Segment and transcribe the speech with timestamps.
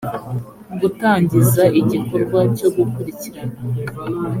[0.81, 3.57] gutangiza igikorwa cyo gukurikirana